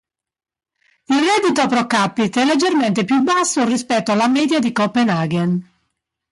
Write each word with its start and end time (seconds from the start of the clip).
Il 1.09 1.15
reddito 1.19 1.67
pro 1.67 1.85
capite 1.85 2.41
è 2.41 2.45
leggermente 2.47 3.03
più 3.05 3.21
basso 3.21 3.63
rispetto 3.67 4.11
alla 4.11 4.27
media 4.27 4.57
di 4.57 4.71
Copenaghen. 4.71 5.69